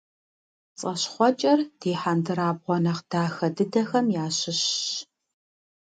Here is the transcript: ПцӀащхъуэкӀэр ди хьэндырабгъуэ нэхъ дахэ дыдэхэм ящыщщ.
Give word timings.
ПцӀащхъуэкӀэр 0.73 1.59
ди 1.79 1.91
хьэндырабгъуэ 1.99 2.77
нэхъ 2.83 3.03
дахэ 3.09 3.47
дыдэхэм 3.55 4.05
ящыщщ. 4.25 4.69